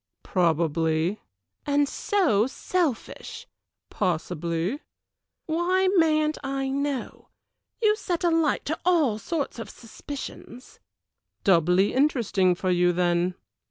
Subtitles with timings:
[0.23, 1.21] "Probably."
[1.63, 3.45] "And so selfish."
[3.91, 4.79] "Possibly."
[5.45, 7.27] "Why mayn't I know?
[7.83, 10.79] You set a light to all sorts of suspicions."
[11.43, 13.35] "Doubly interesting for you, then."